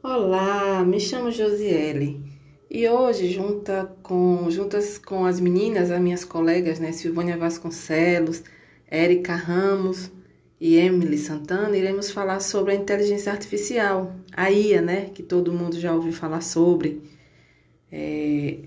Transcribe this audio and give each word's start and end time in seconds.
Olá, 0.00 0.84
me 0.84 1.00
chamo 1.00 1.28
Josiele 1.32 2.22
e 2.70 2.88
hoje, 2.88 3.32
junta 3.32 3.90
com, 4.00 4.48
juntas 4.48 4.96
com 4.96 5.24
as 5.24 5.40
meninas, 5.40 5.90
as 5.90 6.00
minhas 6.00 6.24
colegas, 6.24 6.78
né, 6.78 6.92
Silvânia 6.92 7.36
Vasconcelos, 7.36 8.44
Érica 8.88 9.34
Ramos 9.34 10.08
e 10.60 10.76
Emily 10.76 11.18
Santana, 11.18 11.76
iremos 11.76 12.12
falar 12.12 12.38
sobre 12.38 12.72
a 12.72 12.74
inteligência 12.76 13.32
artificial, 13.32 14.14
a 14.32 14.48
IA, 14.52 14.80
né, 14.80 15.10
que 15.12 15.22
todo 15.22 15.52
mundo 15.52 15.78
já 15.80 15.92
ouviu 15.92 16.12
falar 16.12 16.42
sobre. 16.42 17.02
É, 17.90 18.58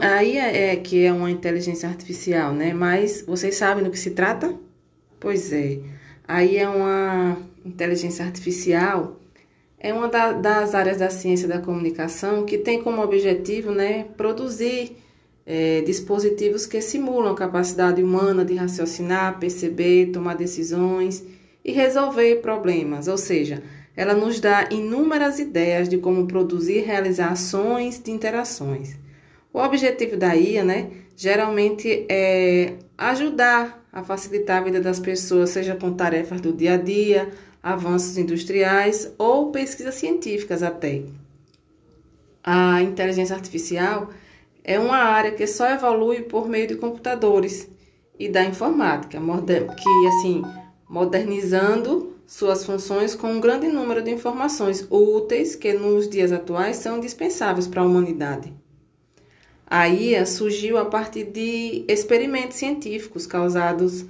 a 0.00 0.24
IA 0.24 0.46
é 0.72 0.76
que 0.76 1.04
é 1.04 1.12
uma 1.12 1.30
inteligência 1.30 1.90
artificial, 1.90 2.54
né, 2.54 2.72
mas 2.72 3.22
vocês 3.26 3.54
sabem 3.54 3.84
do 3.84 3.90
que 3.90 3.98
se 3.98 4.12
trata? 4.12 4.58
Pois 5.20 5.52
é, 5.52 5.78
a 6.26 6.42
IA 6.42 6.62
é 6.62 6.68
uma 6.68 7.36
inteligência 7.66 8.24
artificial 8.24 9.20
é 9.80 9.94
uma 9.94 10.08
da, 10.08 10.32
das 10.32 10.74
áreas 10.74 10.98
da 10.98 11.08
ciência 11.08 11.48
da 11.48 11.58
comunicação 11.58 12.44
que 12.44 12.58
tem 12.58 12.82
como 12.82 13.02
objetivo 13.02 13.72
né, 13.72 14.04
produzir 14.14 14.98
é, 15.46 15.80
dispositivos 15.80 16.66
que 16.66 16.82
simulam 16.82 17.32
a 17.32 17.36
capacidade 17.36 18.02
humana 18.02 18.44
de 18.44 18.54
raciocinar, 18.54 19.40
perceber, 19.40 20.10
tomar 20.12 20.36
decisões 20.36 21.24
e 21.64 21.72
resolver 21.72 22.36
problemas, 22.36 23.08
ou 23.08 23.16
seja, 23.16 23.62
ela 23.96 24.14
nos 24.14 24.38
dá 24.38 24.68
inúmeras 24.70 25.38
ideias 25.38 25.88
de 25.88 25.96
como 25.98 26.26
produzir 26.26 26.78
e 26.78 26.82
realizar 26.82 27.28
ações 27.28 27.98
de 27.98 28.10
interações. 28.10 28.96
O 29.52 29.58
objetivo 29.58 30.16
da 30.16 30.36
IA, 30.36 30.62
né, 30.62 30.90
geralmente 31.16 32.06
é 32.08 32.74
ajudar 32.96 33.84
a 33.92 34.02
facilitar 34.02 34.58
a 34.58 34.64
vida 34.64 34.80
das 34.80 35.00
pessoas, 35.00 35.50
seja 35.50 35.74
com 35.74 35.92
tarefas 35.92 36.40
do 36.40 36.52
dia 36.52 36.74
a 36.74 36.76
dia, 36.76 37.30
avanços 37.62 38.16
industriais 38.16 39.12
ou 39.18 39.50
pesquisas 39.50 39.94
científicas 39.96 40.62
até. 40.62 41.02
A 42.42 42.82
inteligência 42.82 43.36
artificial 43.36 44.10
é 44.64 44.78
uma 44.78 44.96
área 44.96 45.32
que 45.32 45.46
só 45.46 45.68
evolui 45.68 46.22
por 46.22 46.48
meio 46.48 46.66
de 46.66 46.76
computadores 46.76 47.68
e 48.18 48.28
da 48.28 48.44
informática, 48.44 49.18
que 49.18 50.06
assim, 50.08 50.42
modernizando 50.88 52.14
suas 52.26 52.64
funções 52.64 53.14
com 53.14 53.32
um 53.32 53.40
grande 53.40 53.66
número 53.68 54.02
de 54.02 54.10
informações 54.10 54.86
úteis 54.88 55.56
que 55.56 55.72
nos 55.72 56.08
dias 56.08 56.30
atuais 56.30 56.76
são 56.76 56.98
indispensáveis 56.98 57.66
para 57.66 57.82
a 57.82 57.84
humanidade. 57.84 58.54
A 59.72 59.88
IA 59.88 60.26
surgiu 60.26 60.76
a 60.78 60.84
partir 60.84 61.26
de 61.26 61.84
experimentos 61.86 62.56
científicos 62.56 63.24
causados 63.24 64.04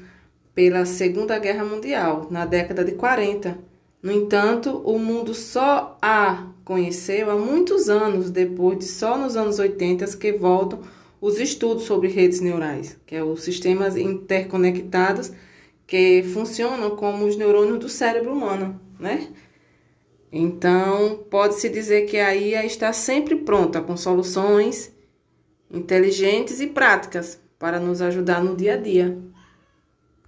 pela 0.54 0.86
Segunda 0.86 1.38
Guerra 1.38 1.66
Mundial, 1.66 2.28
na 2.30 2.46
década 2.46 2.82
de 2.82 2.92
40. 2.92 3.58
No 4.02 4.10
entanto, 4.10 4.80
o 4.82 4.98
mundo 4.98 5.34
só 5.34 5.98
a 6.00 6.46
conheceu 6.64 7.30
há 7.30 7.36
muitos 7.36 7.90
anos 7.90 8.30
depois 8.30 8.78
de 8.78 8.86
só 8.86 9.18
nos 9.18 9.36
anos 9.36 9.58
80 9.58 10.16
que 10.16 10.32
voltam 10.32 10.80
os 11.20 11.38
estudos 11.38 11.82
sobre 11.82 12.08
redes 12.08 12.40
neurais, 12.40 12.98
que 13.04 13.14
é 13.14 13.22
os 13.22 13.42
sistemas 13.42 13.98
interconectados 13.98 15.30
que 15.86 16.22
funcionam 16.32 16.96
como 16.96 17.26
os 17.26 17.36
neurônios 17.36 17.80
do 17.80 17.88
cérebro 17.90 18.32
humano, 18.32 18.80
né? 18.98 19.28
Então, 20.32 21.22
pode-se 21.28 21.68
dizer 21.68 22.06
que 22.06 22.16
a 22.16 22.34
IA 22.34 22.64
está 22.64 22.94
sempre 22.94 23.36
pronta 23.36 23.82
com 23.82 23.94
soluções 23.94 24.98
inteligentes 25.70 26.60
e 26.60 26.66
práticas 26.66 27.40
para 27.58 27.78
nos 27.78 28.02
ajudar 28.02 28.42
no 28.42 28.56
dia 28.56 28.74
a 28.74 28.76
dia. 28.76 29.16